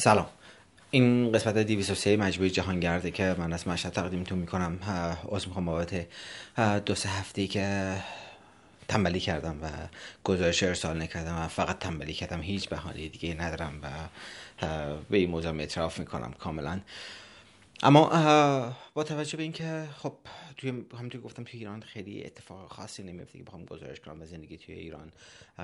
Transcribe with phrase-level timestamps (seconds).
[0.00, 0.26] سلام.
[0.90, 4.78] این قسمت 203 مجموعه جهانگرده که من از مشهد تقدیمتون می‌کنم
[5.32, 6.06] از می‌خوام بابت
[6.86, 7.96] دو سه هفته که
[8.88, 9.66] تنبلی کردم و
[10.24, 13.88] گزارش ارسال نکردم و فقط تنبلی کردم هیچ بهانه دیگه ندارم و
[15.10, 16.80] به این موضوع اعتراف می‌کنم کاملا.
[17.82, 20.12] اما با توجه به اینکه خب
[20.56, 24.58] توی همونطور گفتم توی ایران خیلی اتفاق خاصی نمیفته که بخوام گزارش کنم و زندگی
[24.58, 25.12] توی ایران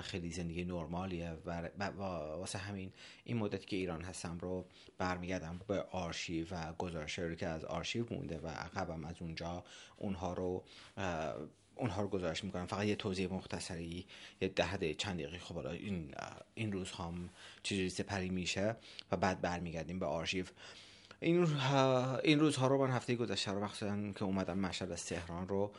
[0.03, 2.93] خیلی زندگی نرمالیه و واسه همین
[3.25, 4.65] این مدت که ایران هستم رو
[4.99, 9.65] برمیگردم به آرشیو و گزارش رو که از آرشیو مونده و عقبم از اونجا
[9.97, 10.65] اونها رو
[11.77, 12.67] اونها رو گزارش می‌کنم.
[12.67, 14.07] فقط یه توضیح مختصری
[14.41, 16.15] یه ده چند دقیقه خب این
[16.55, 17.29] این روز هم
[17.63, 18.77] چجوری سپری میشه
[19.13, 20.45] و بعد برمیگردیم به آرشیو.
[21.25, 21.49] این
[22.25, 25.73] این روزها رو من هفته گذشته رو مخصوصا که اومدم مشهد از تهران رو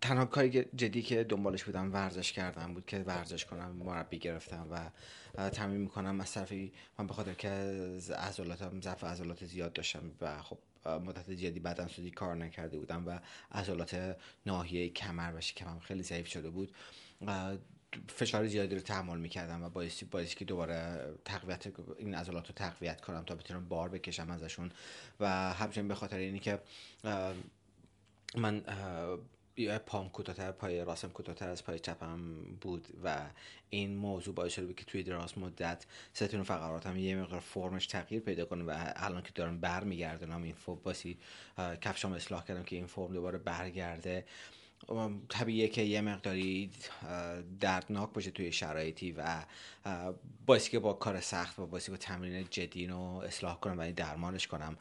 [0.00, 4.90] تنها کاری جدی که دنبالش بودم ورزش کردم بود که ورزش کنم مربی گرفتم و
[5.50, 6.20] تمرین می‌کنم.
[6.20, 7.48] از طرفی من به خاطر که
[8.18, 13.20] عضلاتم ضعف عضلات زیاد داشتم و خب مدت زیادی بدن سازی کار نکرده بودم و
[13.52, 16.74] عضلات ناحیه کمر و شکمم خیلی ضعیف شده بود.
[18.08, 21.66] فشار زیادی رو تحمل می‌کردم و باعثی باعثی که دوباره تقویت
[21.98, 24.72] این عضلات رو تقویت کنم تا بتونم بار بکشم ازشون.
[25.20, 26.60] و همچنین به خاطر اینی که
[28.36, 28.64] من
[29.86, 33.26] پام کوتاهتر پای راستم کوتاهتر از پای چپم بود و
[33.70, 38.44] این موضوع باعث شده که توی دراز مدت ستون فقراتم یه مقدار فرمش تغییر پیدا
[38.44, 41.18] کنه و الان که دارم برمیگردونم این فرم باسی
[41.80, 44.24] کفشام اصلاح کردم که این فرم دوباره برگرده.
[45.28, 46.70] طبیعیه که یه مقداری
[47.60, 49.44] دردناک باشه توی شرایطی و
[50.46, 54.46] بایستی که با کار سخت و بایستی با تمرین جدی رو اصلاح کنم و درمانش
[54.46, 54.76] کنم.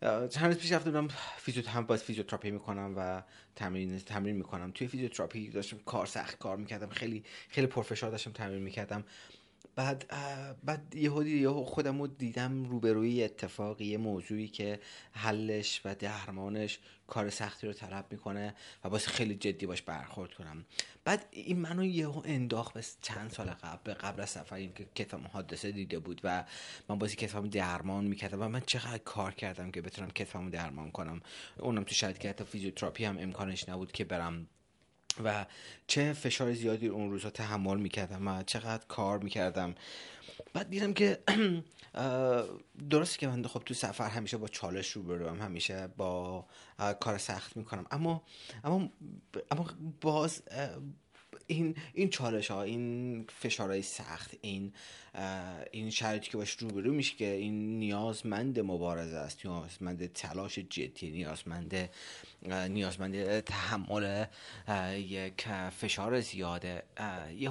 [0.00, 3.22] چند روز پیش رفته بودم فیزیو هم باز فیزیوتراپی می‌کنم و
[3.56, 4.70] تمرین تمرین می‌کنم.
[4.70, 9.04] توی فیزیوتراپی داشتم کار سخت کار می‌کردم خیلی خیلی پرفشار داشتم تمرین می‌کردم.
[9.78, 10.06] بعد
[10.64, 14.80] بعد یهویی یه خودم رو دیدم روبروی اتفاقی یه موضوعی که
[15.12, 20.64] حلش و درمانش کار سختی رو طلب می‌کنه و باید خیلی جدی باهاش برخورد کنم.
[21.04, 25.20] بعد این منو یهو انداخت به چند سال قبل قبل از سفر این که کتاب
[25.20, 26.44] حادثه دیده بود و
[26.88, 31.20] من بازی کتاب درمان می‌کردم و من چقدر کار کردم که بتونم کتابمو درمان کنم.
[31.58, 34.46] اونم تو حتی فیزیوتراپی هم امکانش نبود که برم
[35.24, 35.46] و
[35.86, 39.74] چه فشار زیادی اون روزها تحمل می‌کردم و چقدر کار می‌کردم.
[40.52, 41.18] بعد دیدم که
[42.90, 46.46] درسته که من خب تو سفر همیشه با چالش رو هم همیشه با
[47.00, 47.86] کار سخت می‌کنم.
[47.90, 48.22] اما
[48.64, 48.90] اما
[49.50, 49.66] اما
[50.00, 50.42] باز
[51.46, 54.72] این این چالش ها این فشارهای سخت این
[55.70, 61.90] این شرایطی که باش روبرو میشه که این نیازمند مبارزه است نیازمند تلاش جدی نیازمند
[62.68, 64.26] نیازمند تحمل
[64.96, 66.82] یک فشار زیاده.
[67.36, 67.50] یه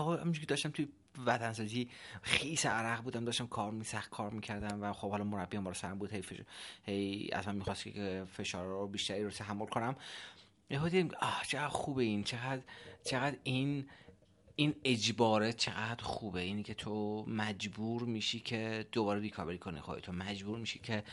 [0.00, 0.88] همونجوری که داشتم توی
[1.26, 1.88] وطنسازی
[2.22, 5.98] خیس عرق بودم داشتم کار می سخت کار می‌کردم و خب حالا مربی هم سرم
[5.98, 6.40] بود هی, فش...
[6.86, 9.96] هی از من می‌خواست که فشار رو بیشتری رو تحمل کنم.
[10.70, 12.62] یهو دیدیم آه چقدر خوبه این چقدر
[13.04, 13.88] چقدر این
[14.56, 16.40] این اجباره چقدر خوبه.
[16.40, 21.04] اینی که تو مجبور میشی که دوباره ریکاوری کنی تو مجبور میشی که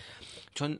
[0.56, 0.80] چون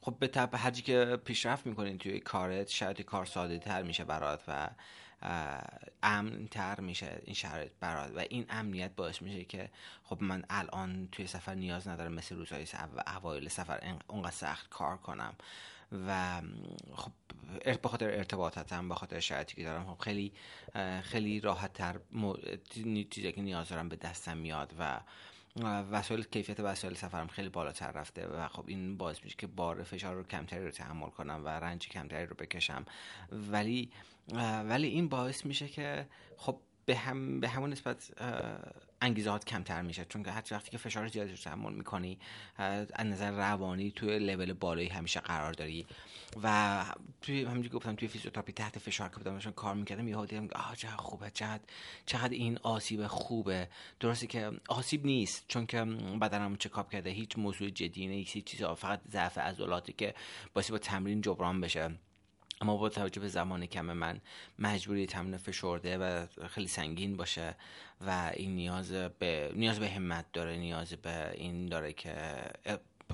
[0.00, 4.42] خب به طب هرچی که پیشرفت می‌کنین توی کارت شاید کار ساده تر میشه برات
[4.48, 4.70] و
[6.02, 8.12] امن تر میشه این شرایط برات.
[8.16, 9.70] و این امنیت باعث میشه که
[10.04, 12.66] خب من الان توی سفر نیاز ندارم مثل روزهای
[13.16, 15.34] اوایل سفر اونقدر سخت کار کنم.
[16.08, 16.40] و
[16.94, 17.12] خب
[17.82, 20.32] به خاطر ارتباطاتم به خاطر شرایطی که دارم خب خیلی
[21.02, 22.00] خیلی راحت تر
[23.10, 25.00] چیزی که نیاز دارم به دستم میاد و
[25.90, 30.14] وسایل کیفیت وسایل سفرم خیلی بالاتر رفته و خب این باعث میشه که بار فشار
[30.14, 32.84] رو کمتری رو تحمل کنم و رنج کمتری رو بکشم.
[33.32, 33.90] ولی
[34.64, 36.06] ولی این باعث میشه که
[36.36, 38.10] خب به, هم به همون نسبت
[39.02, 40.04] انگیزات کمتر میشه.
[40.04, 42.18] چون که هر وقتی که فشار زیادی رو تحمل می‌کنی
[42.56, 45.86] از نظر روانی توی لول بالایی همیشه قرار داری.
[46.42, 46.84] و
[47.22, 50.96] توی همینجوری گفتم توی فیزیوتراپی تحت فشار که بودم کار می‌کردم یهو دیدم آه چقدر
[50.96, 51.62] خوبه چقدر
[52.06, 53.68] چقدر این آسیب خوبه.
[54.00, 55.84] درسته که آسیب نیست چون که
[56.20, 60.14] بدنم چکاپ کرده هیچ موضوع جدی نیست هیچ چیزی فقط ضعف عضلاتی که
[60.54, 61.90] باعث با تمرین جبران بشه.
[62.62, 64.20] اما با توجه به زمان کم من
[64.58, 67.56] مجبوری تمرین فشرده و خیلی سنگین باشه
[68.06, 72.14] و این نیاز به نیاز به همت داره نیاز به این داره که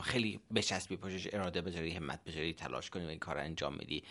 [0.03, 4.03] خیلی بچسبی پشتش اراده بذاری همت بذاری تلاش کنی و این کار انجام میدی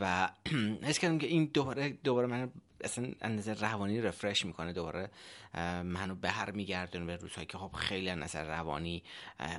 [0.00, 0.30] و
[0.88, 2.50] حس کردم که این دوباره دوباره من
[2.84, 5.10] اصلا نظر روانی رفرش می‌کنه دوباره
[5.84, 9.02] منو به هر میگردونه به روزهایی که خب خیلی از نظر روانی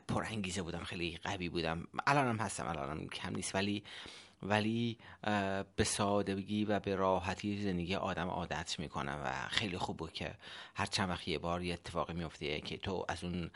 [0.07, 1.87] پرانگیزه بودم خیلی قوی بودم.
[2.07, 3.55] الانم هستم الانم کم نیست.
[3.55, 3.83] ولی
[4.43, 4.97] ولی
[5.75, 10.33] به سادگی و به راحتی زندگی آدم عادت می‌کنم و خیلی خوبه که
[10.75, 13.51] هر چند وقت یه بار یه اتفاقی میفته که تو از اون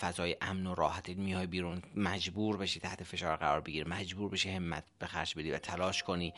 [0.00, 4.84] فضای امن و راحتی میای بیرون مجبور بشی تحت فشار قرار بگیر مجبور بشی همت
[4.98, 6.34] به خرج بدی و تلاش کنی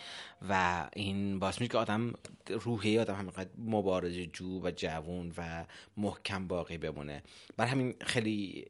[0.49, 2.13] و این باعث میشه که آدم
[2.47, 5.65] روحی آدم همینقدر مبارزه جو و جوون و
[5.97, 7.23] محکم باقی بمونه.
[7.57, 8.67] بر همین خیلی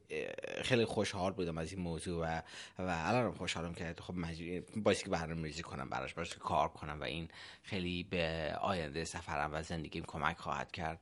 [0.61, 2.41] خیلی خوشحال بودم از این موضوع و
[2.79, 4.63] و الان خوشحالم که خب مجبور
[5.13, 7.29] باعث که برنامه‌ریزی کنم براش باشه کار کنم و این
[7.63, 10.99] خیلی به آینده سفرم و زندگیم کمک خواهد کرد.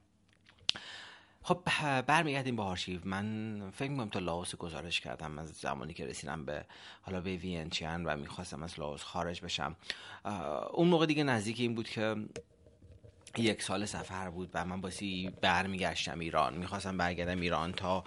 [1.44, 1.62] خب
[2.02, 3.00] برمیگردیم به آرشیو.
[3.04, 5.40] من فکر می‌کنم تا لاوس گزارش کردم.
[5.40, 6.66] از زمانی که رسیدم به
[7.02, 9.76] حالا به وینچیان و می‌خواستم از لاوس خارج بشم.
[10.74, 12.16] اون موقع دیگه نزدیک این بود که
[13.38, 16.58] یک سال سفر بود و من باسی برمیگشتم ایران.
[16.58, 18.04] می‌خواستم برگردم ایران تا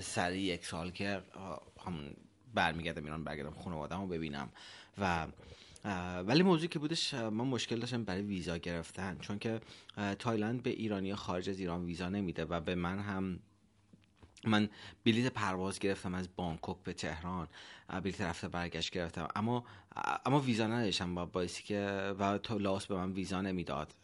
[0.00, 1.22] سر یک سال که
[1.86, 2.16] هم
[2.54, 4.48] برمیگردم ایران برگردم خانوادم رو ببینم.
[4.98, 5.26] و
[6.26, 9.18] ولی موضوعی که بودش من مشکل داشتم برای ویزا گرفتن.
[9.20, 9.60] چون که
[10.18, 13.38] تایلند به ایرانی خارج از ایران ویزا نمیده و به من هم
[14.44, 14.68] من
[15.04, 17.48] بلیت پرواز گرفتم از بانکوک به تهران.
[18.02, 19.28] بلیت رفته برگشت گرفتم.
[19.36, 19.64] اما
[20.26, 23.94] اما ویزا نداشتم با باعثی که و تو لاس به من ویزا نمی‌داد.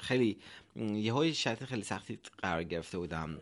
[0.00, 0.38] خیلی
[0.76, 3.38] توی شرایط خیلی سختی قرار گرفته بودم.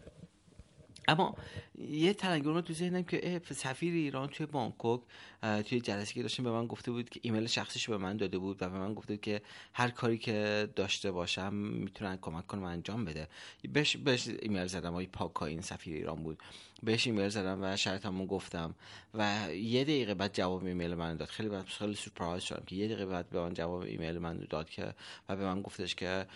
[1.08, 1.34] اما
[1.78, 5.00] یه تلنگر من تو ذهنم که سفیر ایران توی بانکوک
[5.42, 8.62] توی جلسه که داشتیم به من گفته بود که ایمیل شخصیش به من داده بود
[8.62, 9.42] و به من گفته بود که
[9.72, 13.28] هر کاری که داشته باشم می‌تونن کمک کنم انجام بده.
[13.72, 16.38] بهش, بهش ایمیل زدم آقای پاک‌آیین سفیر ایران بود.
[16.82, 18.74] بهش ایمیل زدم و شرایطمو گفتم
[19.14, 21.28] و یه دقیقه بعد جواب ایمیل من داد.
[21.28, 24.70] خیلی بعد خیلی سورپرایز شدم که یه دقیقه بعد به من جواب ایمیل من داد
[24.70, 24.94] که
[25.28, 26.26] و به من گفتش که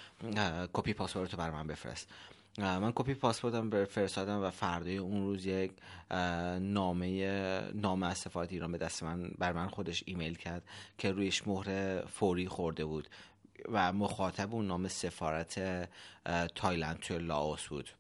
[0.73, 2.09] کپی پاسپورتت رو بر من بفرست.
[2.59, 5.73] من کپی پاسپورتم به فرستادم و فردای اون روز یک
[6.61, 7.31] نامه
[7.75, 10.63] نامه از سفارت ایران به دست من بر من خودش ایمیل کرد
[10.99, 13.09] که رویش مهر فوری خورده بود
[13.69, 15.89] و مخاطب اون نامه سفارت
[16.55, 17.91] تایلند توی لاوس بود.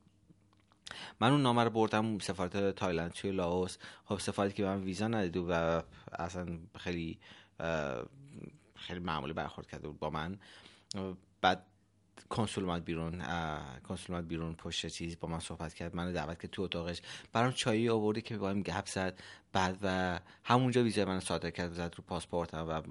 [1.20, 3.76] من اون نامه رو بردم سفارت تایلند توی لاوس.
[4.04, 5.82] خب سفارتی که من ویزا ندیده و
[6.12, 7.18] اصلا خیلی
[8.74, 10.38] خیلی معمولی برخورد کرده بود با من.
[11.40, 11.66] بعد
[12.28, 13.22] کنسول اومد بیرون
[13.88, 17.02] کنسول اومد بیرون پشت چیز با من صحبت کرد منو دعوت که تو اتاقش.
[17.32, 19.20] برام چایی آورده که با هم گپ زد
[19.52, 22.82] بعد و همونجا ویزای من صادر کرد زد رو پاسپورتم و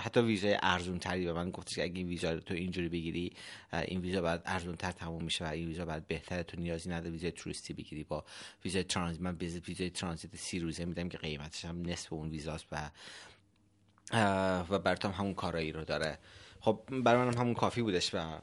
[0.00, 3.32] حتی ویزای ارزون تری به من گفتش که اگه این ویزا رو تو اینجوری بگیری
[3.72, 7.10] این ویزا بعد ارزون تر تموم میشه و این ویزا بعد بهتره تو نیازی نداره
[7.10, 8.24] ویزای توریستی بگیری با
[8.64, 9.22] ویزای ترانزیت.
[9.22, 12.90] من ویزای ترانزیت سی روزه میدم که قیمتش هم نصف اون ویزاست و
[14.70, 16.18] و براتم همون کارایی رو داره.
[16.64, 18.40] خب برای منم همون کافی بودش و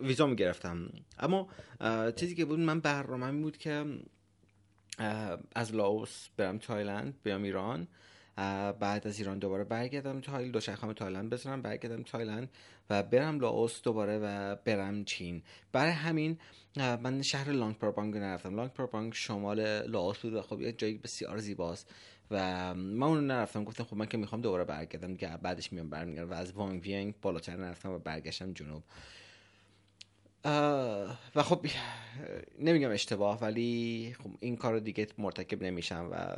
[0.00, 0.90] ویزا می گرفتم.
[1.18, 1.48] اما
[2.16, 3.84] چیزی که بود من برنامه بود که
[5.54, 7.88] از لاوس برم تایلند بیام ایران.
[8.80, 12.50] بعد از ایران دوباره برگردم تایلند دوچرخمو تایلند بذارم برگردم تایلند
[12.90, 15.42] و برم لاوس دوباره و برم چین.
[15.72, 16.38] برای همین
[16.76, 18.56] من شهر لانگ پرابانگ نرفتم.
[18.56, 21.94] لانگ پرابانگ شمال لاوس بود و خب یه جایی بسیار زیباست.
[22.30, 26.30] و من اون نرفتم گفتم خب من که می‌خوام دوباره برگردم که بعدش میام برمیگردم.
[26.30, 28.82] و از وانگ وینگ بالاتر نرفتم و برگشتم جنوب.
[31.34, 31.66] و خب
[32.58, 36.36] نمیگم اشتباه ولی خب این کار رو دیگه مرتکب نمیشم و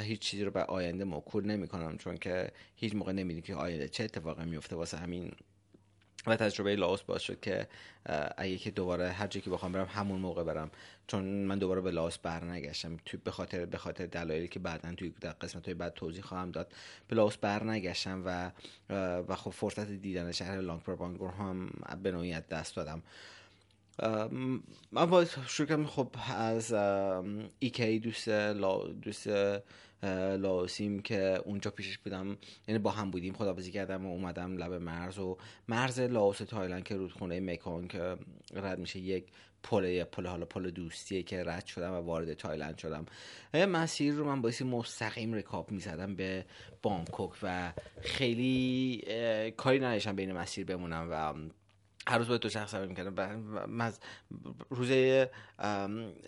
[0.00, 4.04] هیچ چیزی رو به آینده موکول نمی‌کنم چون که هیچ موقع نمی‌دونی که آینده چه
[4.04, 5.32] اتفاقی میفته واسه همین
[6.26, 7.68] و تجربه لاوس باعث شد که
[8.36, 10.70] اگه که دوباره هر جایی که بخوام برم همون موقع برم.
[11.06, 12.96] چون من دوباره به لاوس برنگشتم.
[13.04, 16.72] تو به خاطر به خاطر دلایلی که بعدا توی قسمت های بعد توضیح خواهم داد
[17.08, 18.50] به لاوس برنگشتم و
[19.28, 21.70] و خب فرصت دیدن شهر لانگ پربانگور هم
[22.02, 23.02] به نوعی دست دادم.
[24.92, 26.72] من با شروع کردم خب از
[27.58, 28.28] ایکی دوست
[29.02, 29.28] دوست
[30.38, 32.36] لاوسیم که اونجا پیشش بودم.
[32.68, 36.96] یعنی با هم بودیم خدافظی کردم و اومدم لب مرز و مرز لاوس تایلند که
[36.96, 38.16] رودخونه مکونگ که
[38.54, 39.24] رد میشه یک
[39.62, 43.06] پل پل حالا پل دوستیه که رد شدم و وارد تایلند شدم.
[43.54, 46.44] مسیر رو من باید مستقیم رکاب می‌زدم به
[46.82, 49.02] بانکوک و خیلی
[49.56, 51.34] کاری نداشتم بین مسیر بمونم و
[52.08, 53.80] هر روز باید دوچرخه سواری می‌کردم.
[53.80, 54.00] از
[54.70, 55.30] روزه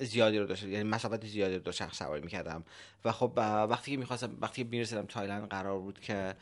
[0.00, 2.64] زیادی رو داشتم یعنی مسافت زیادی رو دوچرخه سواری می‌کردم.
[3.04, 3.32] و خب
[3.70, 6.34] وقتی که می‌خواستم وقتی که می‌رسیدم تایلند قرار بود که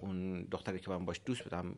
[0.00, 1.74] اون دختری که من باش دوست بودم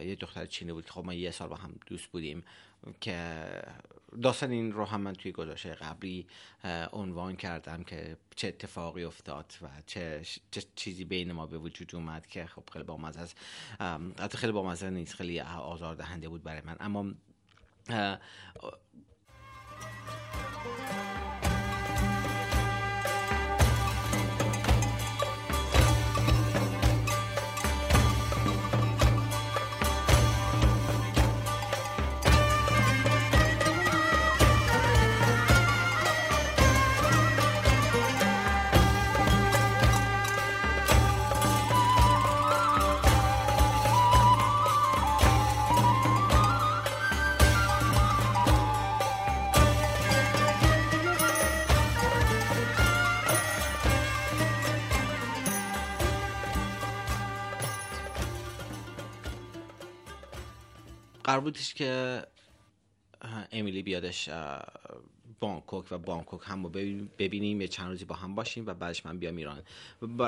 [0.00, 2.44] یه دختر چینی بود که خب ما یه سال با هم دوست بودیم
[3.00, 3.44] که
[4.22, 6.26] داستان این رو هم من توی گذاشته قبلی
[6.92, 12.26] عنوان کردم که چه اتفاقی افتاد و چه, چه چیزی بین ما به وجود اومد
[12.26, 13.36] که خب خیلی با مزه است
[14.20, 16.76] حتی خیلی با مزه نیست خیلی آزار دهنده بود برای من.
[16.80, 17.14] اما
[61.34, 62.22] قرار بودش که
[63.52, 64.30] امیلی بیادش
[65.40, 66.68] بانکوک و بانکوک هم با
[67.18, 69.62] ببینیم یه چند روزی با هم باشیم و بعدش من بیام ایران.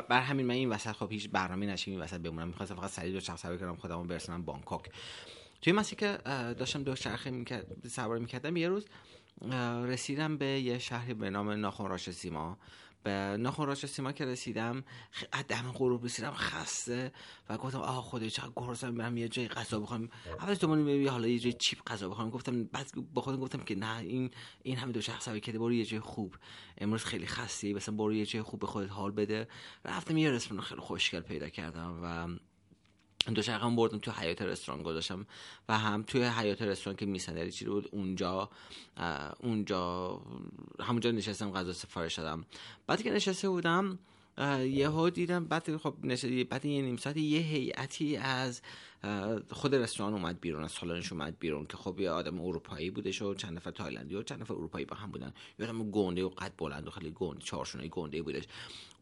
[0.09, 2.49] بر همین من این وسط خب هیچ برنامه نشیم این وسط بمونم.
[2.49, 4.91] می‌خواستم فقط سریع دو شخص سواری کنم خودمو برسونم بانکوک.
[5.63, 6.19] توی مسیح که
[6.59, 8.87] داشتم دو چرخه می‌کرد سواری می‌کردم یه روز
[9.85, 12.59] رسیدم به یه شهری به نام ناخون راش سیما.
[13.07, 14.85] به ناخون سیما که رسیدم
[15.49, 17.13] دم غروب رسیدم خسته
[17.49, 20.09] و گفتم آه خدای چقدر گرسنم برم یه جای غذا بخورم
[20.41, 20.69] اول تو
[21.11, 24.31] حالا یه جای چیپ غذا بخورم گفتم بعد با خودم گفتم که نه این
[24.63, 26.35] این همه دو شخص که برو یه جای خوب.
[26.79, 29.49] امروز خیلی خستی مثلا برو یه جای خوب به خودت حال بده.
[29.85, 32.29] رفتم یه رستوران خیلی خوشگل پیدا کردم و
[33.35, 35.27] دو هم بردم تو حیات رستوران گذاشتم
[35.69, 38.51] و هم توی حیات رستوران که میسندری چی بود اونجا
[39.41, 40.21] اونجا
[40.81, 42.45] همونجا نشستم غذا سفارش دادم.
[42.87, 43.99] بعد که نشسته بودم
[44.63, 48.61] یهو دیدم بعد خب نشسته بعد یه نیم ساعت یه هیئتی از
[49.51, 53.35] خود رستوران اومد بیرون از سالنش اومد بیرون که خب یه آدم اروپایی بودش و
[53.35, 55.33] چند نفر تایلندی و چند نفر اروپایی با هم بودن.
[55.59, 58.43] یه آدم گنده و قد بلند و خیلی گنده چهارشونه گنده بودش.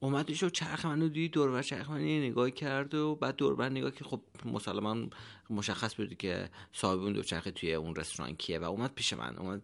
[0.01, 4.05] اومدش و چرخ منو دید دور چرخ من نگاه کرد و بعد دور نگاه که
[4.05, 5.07] خب مسلما
[5.51, 9.37] مشخص بود که صاحب اون چرخه توی اون رستوران کیه و اومد پیش من.
[9.37, 9.63] اومد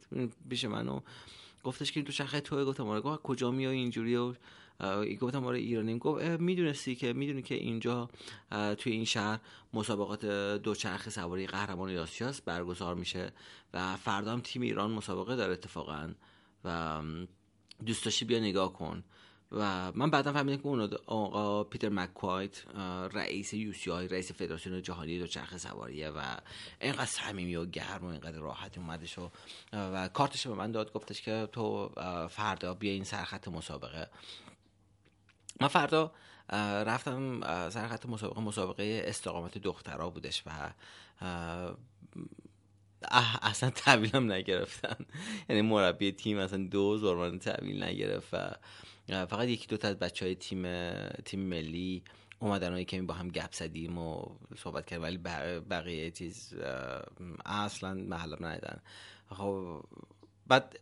[0.49, 1.01] پیش من و
[1.65, 4.35] گفتش که این چرخه توی گفتم آره کجا میای اینجوری؟ و
[5.21, 5.99] گفتم آره ایرانی.
[5.99, 8.11] گفت می‌دونستی که می‌دونی که اینجا
[8.51, 9.39] توی این شهر
[9.75, 10.25] مسابقات
[10.63, 13.33] دوچرخه سواری قهرمان آسیاست برگزار میشه
[13.75, 16.11] و فردا هم تیم ایران مسابقه داره اتفاقا
[16.65, 17.03] و
[17.87, 19.05] دوست داشتی بیا نگاه کن.
[19.53, 22.65] و من بعدا فهمیدم که اون آقا پیتر مکوایت
[23.13, 26.37] رئیس یو سی آی رئیس فدراسیون جهانی دوچرخه سواریه و
[26.81, 29.31] اینقدر صمیمی و گرم و اینقدر راحت اومدش و,
[29.73, 30.93] و کارتش به من داد.
[30.93, 31.89] گفتش که تو
[32.31, 34.11] فردا بیا این سرخط مسابقه.
[35.61, 36.13] من فردا
[36.87, 37.41] رفتم
[37.71, 40.51] سر خط مسابقه مسابقه استقامت دخترها بودش و
[43.43, 44.97] اصلا تحویلم نگرفتن
[45.49, 48.51] یعنی مربی تیم اصلا دو زورمان تحویل نگرفت و
[49.09, 50.63] فقط یکی دو تا از بچه های تیم
[51.09, 52.03] تیم ملی
[52.39, 54.25] اومدن و کمی با هم گپ زدیم و
[54.57, 55.19] صحبت کردیم ولی
[55.61, 56.55] بقیه چیز
[57.47, 58.81] اصلا محلم ندیدن.
[59.31, 59.85] خب
[60.47, 60.79] بعد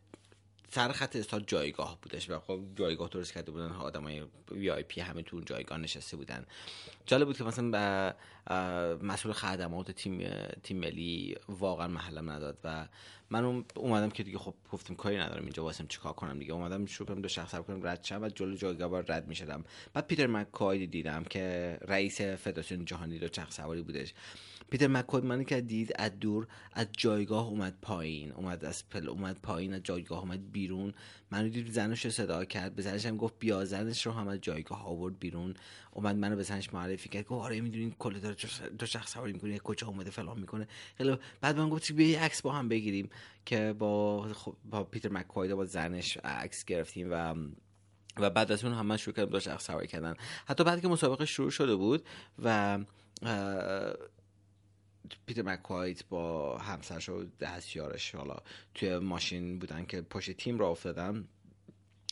[0.71, 5.01] سر خط استاد جایگاه بودش و خب جایگاه درست کرده بودن آدمای وی آی پی
[5.01, 6.47] همه تو جایگاه نشسته بودن.
[7.07, 8.15] جالب بود که مثلا
[9.03, 10.31] مسئول خدمات تیم
[10.63, 12.89] تیم ملی واقعا محلم نداد و
[13.31, 16.53] من اومدم که دیگه خب گفتم کاری ندارم اینجا واسم چیکار کنم دیگه.
[16.53, 19.65] اومدم شروع کردم دو شخص کنم رد شم و جلو جایگاه رد می‌شدم.
[19.95, 24.15] بعد پیتر مکای دیدم که رئیس فدراسیون جهانی دو چرخ سواری بودش.
[24.71, 29.37] پیتر مکوید منی که دید از دور از جایگاه اومد پایین اومد از پل اومد
[29.43, 30.95] پایین از جایگاه اومد بیرون.
[31.31, 34.41] منو دید زنش رو صدا کرد به زنش هم گفت بیا زنش رو هم از
[34.41, 35.55] جایگاه آورد بیرون.
[35.91, 38.37] اومد منو به زنش معرفی کرد گفت آره می‌دونین کل داره
[38.79, 40.69] دو شخص سواری می‌کنه کجا اومده فلان می‌کنه.
[40.99, 43.11] خیلی بعد من گفت بیا عکس با هم بگیریم.
[43.47, 47.35] که با خب با پیتر مکواید با زنش عکس گرفتیم و
[48.17, 50.15] و بعد از اون همه شروع کردم شخص سواری کردن.
[50.47, 52.07] حتی بعد که مسابقه شروع شده بود
[52.43, 52.79] و
[55.27, 58.37] پیتر مکوایت با همسرش و دستیارش حالا
[58.75, 61.29] توی ماشین بودن که پشت تیم را افتادن.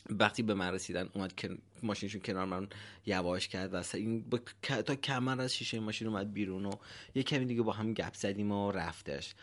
[0.09, 2.67] وقتی به من رسیدن اومد که ماشینشون کنار من
[3.05, 4.39] یواش کرد و این با...
[4.61, 6.71] تا کمر از شیشه ماشین اومد بیرون و
[7.15, 9.35] یه کمی دیگه با هم گپ زدیم و رفتش.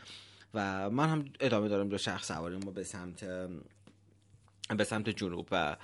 [0.55, 3.25] و من هم ادامه دارم دو شخص سواریم به سمت
[4.77, 5.77] به سمت جنوب و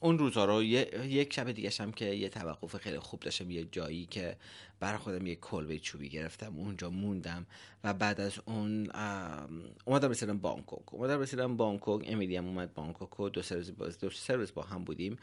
[0.00, 4.06] اون روزا رو یک شب دیگه هم که یه توقف خیلی خوب داشتم یه جایی
[4.06, 4.36] که
[4.80, 7.46] برای خودم یه کلبه چوبی گرفتم اونجا موندم
[7.84, 8.90] و بعد از اون
[9.84, 10.94] اومدم رسیدم بانکوک.
[10.94, 14.84] اومدم رسیدم بانکوک امیلی هم اومد بانکوک و دو سرویس با, دو سرویس با هم
[14.84, 15.18] بودیم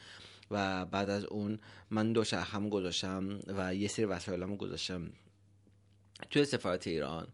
[0.51, 5.11] و بعد از اون من دو هم گذاشتم و یه سری وسایلمو گذاشتم
[6.29, 7.27] توی سفارت ایران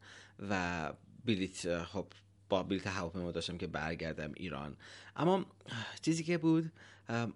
[0.50, 0.94] و
[1.26, 2.06] بلیت خب
[2.50, 4.78] با بلیت هواپیما داشتم که برگردم ایران.
[5.16, 5.46] اما
[6.02, 6.72] چیزی که بود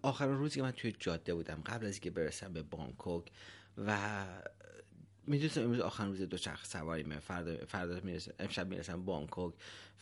[0.01, 3.23] آخرین روزی که من توی جاده بودم قبل از اینکه برسم به بانکوک
[3.77, 3.97] و
[5.27, 9.53] می‌دونستم امروز آخرین روز دو شخص سواری فردا فردا می‌رسم امشب می‌رسم بانکوک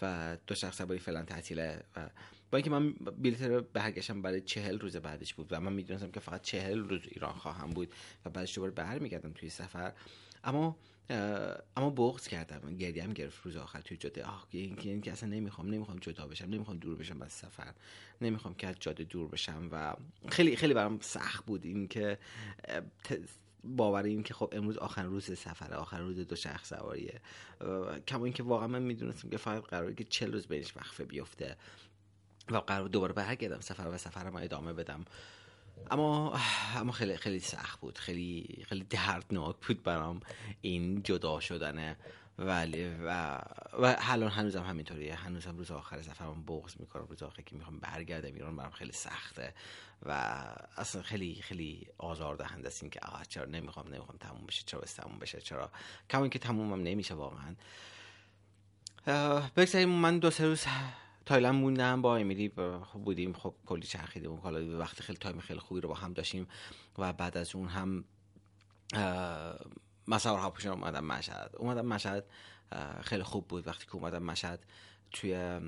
[0.02, 2.10] و دو شخص سواری فعلا تعطیله و
[2.52, 6.20] با اینکه من بلیت رو برگشتم برای چهل روز بعدش بود و من می‌دونستم که
[6.20, 7.94] فقط چهل روز ایران خواهم بود
[8.26, 9.94] و بعدش دوباره برمیگردم توی سفر
[10.46, 10.78] اما
[11.78, 14.26] اما بغض کردم گریه هم گرفت روز آخر توی جاده.
[14.26, 17.74] آه این که, این که اصلا نمی‌خوام نمی‌خوام جدا بشم نمی‌خوام دور بشم از سفر.
[18.22, 19.96] نمی‌خوام که از جاده دور بشم و
[20.30, 22.18] خیلی خیلی برام سخت بود این که
[23.64, 27.22] باور این که خب امروز آخر روز سفر آخر روز دو شخص سواریه.
[28.08, 31.58] کما اینکه واقعا من می‌دونستم که فقط قراره که چه روز بینش وقفه بیفته
[32.52, 35.06] و قرار دوباره برگردم سفر و سفرم ادامه بدم.
[35.92, 36.40] اما
[36.76, 37.98] اما خیلی خیلی سخت بود.
[37.98, 40.20] خیلی خیلی دردناک بود برام
[40.62, 41.98] این جدا شدنه
[42.40, 43.38] ولی و
[43.80, 45.16] و حالا هنوزم همینطوریه.
[45.16, 47.06] هنوزم روز آخر سفرم بغض می‌کنم.
[47.06, 49.54] روز آخر که می‌خوام برگردم ایران برام خیلی سخته.
[50.06, 50.12] و
[50.78, 54.80] اصلا خیلی خیلی آزار دهنده است این که آه چرا نمی‌خوام نمی‌خوام تموم بشه چرا
[54.80, 55.72] بس تموم بشه چرا؟
[56.10, 57.56] کما که تمومم نمیشه واقعا.
[59.58, 60.66] بگذاریم من دو سه روز
[61.26, 62.52] تایلند موندم با امیلی
[62.84, 66.48] خب بودیم خب کلی چرخیدیم حالا وقتی خیلی time خیلی خوبی رو با هم داشتیم
[66.98, 68.04] و بعد از اون هم
[70.08, 71.56] سوار هواپیما شدم اومدم مشهد.
[71.58, 72.26] اومدم مشهد
[73.02, 73.68] خیلی خوب بود.
[73.68, 74.66] وقتی که اومدم مشهد
[75.12, 75.60] توی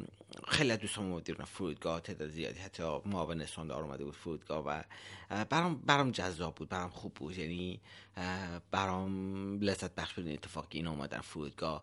[0.49, 2.59] خیلی از دوستان اومد بیرون فرودگاه تعداد زیادی.
[2.59, 4.83] حتی معاون استاندار اومده بود فرودگاه و
[5.49, 7.37] برام برام جذاب بود برام خوب بود.
[7.37, 7.81] یعنی
[8.71, 11.81] برام لذت بخش بود این اتفاق که این اومدن فرودگاه.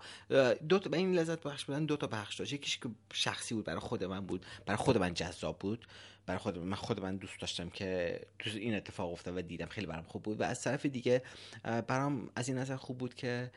[0.68, 2.52] دو تا این لذت بخش بودن دو تا بخش داشت.
[2.52, 4.46] یکیش که شخصی بود برای خود من بود.
[4.66, 5.86] برای خود من جذاب بود.
[6.26, 9.66] برای خود من خود من دوست داشتم که تو این اتفاق افتاد و دیدم.
[9.66, 10.40] خیلی برام خوب بود.
[10.40, 11.22] و از طرف دیگه
[11.62, 13.50] برام از این نظر خوب بود که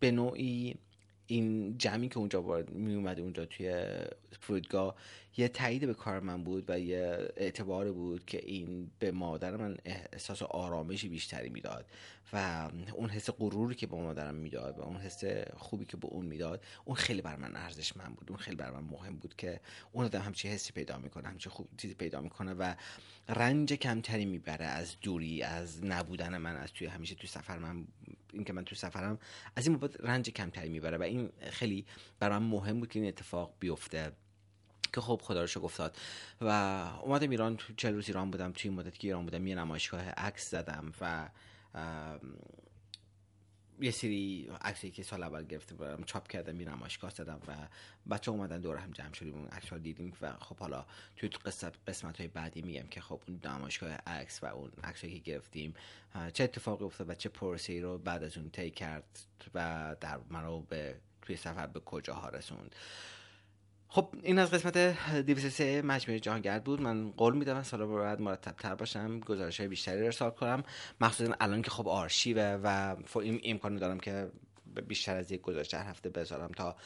[0.00, 0.74] به نوعی
[1.26, 3.86] این جمعی که اونجا می اومده اونجا توی
[4.40, 4.96] فرودگاه
[5.36, 9.76] یه تایید به کار من بود و یه اعتبار بود که این به مادر من
[9.84, 11.86] احساس آرامشی بیشتری می‌داد
[12.32, 15.24] و اون حس غروری که به مادرم می‌داد و اون حس
[15.56, 18.26] خوبی که به اون می‌داد اون خیلی بر من ارزش من بود.
[18.30, 19.60] اون خیلی بر من مهم بود که
[19.92, 22.74] اون آدم همچی حسی پیدا می‌کنه همچی خوب چیزی پیدا می‌کنه و
[23.28, 27.86] رنج کمتری می‌بره از دوری از نبودن من از توی همیشه توی سفر من
[28.36, 29.18] اینکه من توی سفرم
[29.56, 31.86] از این بابت رنج کمتری می‌بره و این خیلی
[32.20, 34.12] برام مهم بود که این اتفاق بیفته
[34.92, 35.96] که خب خدا رو افتاد.
[36.40, 36.48] و
[37.02, 40.50] اومدم ایران چه روز ایران بودم توی این مدت که ایران بودم یه نمایشگاه عکس
[40.50, 41.28] زدم و
[43.80, 47.52] یه سری عکسی که سال اول گرفته بودم چاپ کردم یه نمایشگاه زدم و
[48.10, 50.86] بچه اومدن دور هم جمع شدیم اون عکس دیدیم و خب حالا
[51.16, 55.32] توی قسمت قسمت های بعدی میگم که خب اون نمایشگاه عکس و اون عکسی که
[55.32, 55.74] گرفتیم
[56.32, 59.18] چه اتفاقی افتاد و چه پروسه رو بعد از اون طی کرد
[59.54, 62.74] و در مرا به توی سفر به کجاها رسوند.
[63.88, 64.78] خب این از قسمت
[65.26, 66.80] 203 مجموعه جهانگرد بود.
[66.80, 70.62] من قول میدم سال بعد مرتب تر باشم گزارش های بیشتری ارسال کنم.
[71.00, 72.96] مخصوصا الان که خب آرشیوه و
[73.44, 74.28] امکان دارم که
[74.80, 76.76] بیشتر از یک گزارش هر هفته بذارم تا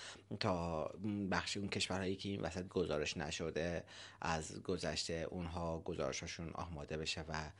[0.40, 0.84] تا
[1.30, 3.84] بخشی اون کشورهایی که این وسط گزارش نشده
[4.20, 7.50] از گذشته اونها گزارششون آماده بشه و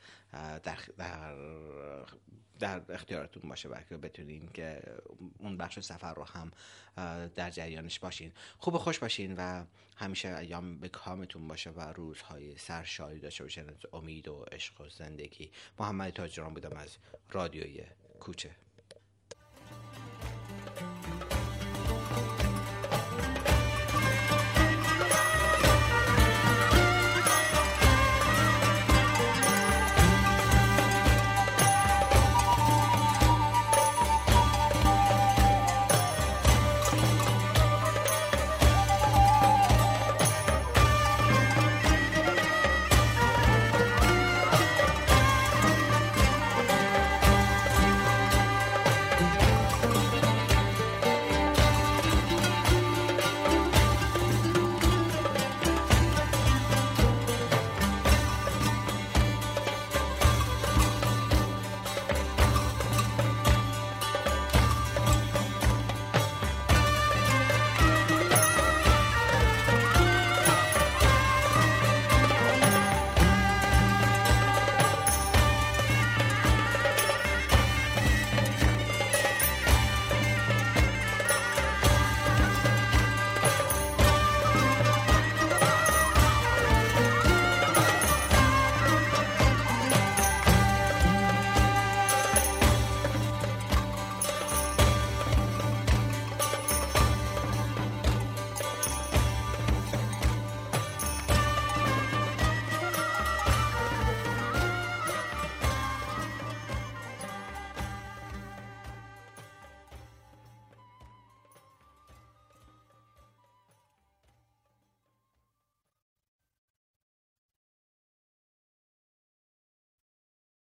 [0.59, 1.35] در, در,
[2.59, 4.81] در اختیارتون باشه و که بتونین که
[5.39, 6.51] اون بخش سفر رو هم
[7.35, 8.31] در جریانش باشین.
[8.57, 9.65] خوب خوش باشین و
[9.95, 13.69] همیشه ایام به کامتون باشه و روزهای سرشاری داشته باشین.
[13.69, 15.51] از امید و عشق و زندگی.
[15.79, 16.97] محمد تاجران بودم از
[17.29, 17.83] رادیوی
[18.19, 18.55] کوچه.